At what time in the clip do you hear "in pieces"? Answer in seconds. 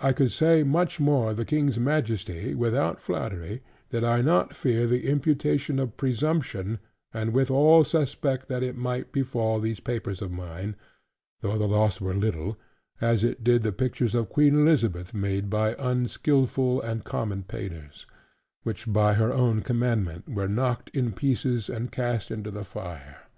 20.94-21.68